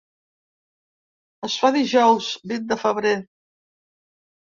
[1.47, 3.13] Es fa dijous, vint de febrer.